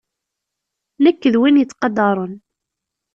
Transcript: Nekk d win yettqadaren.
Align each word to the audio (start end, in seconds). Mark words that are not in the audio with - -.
Nekk 1.03 1.21
d 1.33 1.35
win 1.39 1.59
yettqadaren. 1.59 2.33